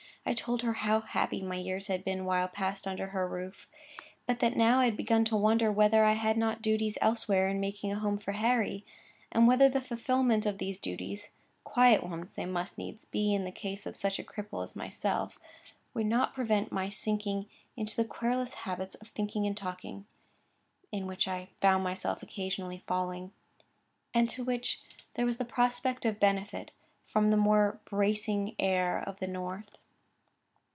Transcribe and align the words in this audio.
I 0.23 0.33
told 0.35 0.61
her 0.61 0.73
how 0.73 0.99
happy 1.01 1.41
my 1.41 1.55
years 1.55 1.87
had 1.87 2.05
been 2.05 2.25
while 2.25 2.47
passed 2.47 2.87
under 2.87 3.07
her 3.07 3.27
roof; 3.27 3.67
but 4.27 4.39
that 4.39 4.55
now 4.55 4.79
I 4.79 4.85
had 4.85 4.95
begun 4.95 5.25
to 5.25 5.35
wonder 5.35 5.71
whether 5.71 6.05
I 6.05 6.13
had 6.13 6.37
not 6.37 6.61
duties 6.61 6.99
elsewhere, 7.01 7.47
in 7.49 7.59
making 7.59 7.91
a 7.91 7.97
home 7.97 8.19
for 8.19 8.33
Harry,—and 8.33 9.47
whether 9.47 9.67
the 9.67 9.81
fulfilment 9.81 10.45
of 10.45 10.59
these 10.59 10.77
duties, 10.77 11.31
quiet 11.63 12.03
ones 12.03 12.35
they 12.35 12.45
must 12.45 12.77
needs 12.77 13.03
be 13.05 13.33
in 13.33 13.45
the 13.45 13.51
case 13.51 13.87
of 13.87 13.97
such 13.97 14.19
a 14.19 14.23
cripple 14.23 14.63
as 14.63 14.75
myself, 14.75 15.39
would 15.95 16.05
not 16.05 16.35
prevent 16.35 16.71
my 16.71 16.87
sinking 16.87 17.47
into 17.75 17.97
the 17.97 18.05
querulous 18.07 18.53
habit 18.53 18.95
of 19.01 19.07
thinking 19.09 19.47
and 19.47 19.57
talking, 19.57 20.05
into 20.91 21.07
which 21.07 21.27
I 21.27 21.49
found 21.59 21.83
myself 21.83 22.21
occasionally 22.21 22.83
falling. 22.85 23.31
Add 24.13 24.29
to 24.29 24.43
which, 24.45 24.81
there 25.15 25.25
was 25.25 25.37
the 25.37 25.45
prospect 25.45 26.05
of 26.05 26.19
benefit 26.19 26.69
from 27.07 27.29
the 27.31 27.37
more 27.37 27.79
bracing 27.85 28.55
air 28.59 29.03
of 29.07 29.17
the 29.19 29.27
north. 29.27 29.77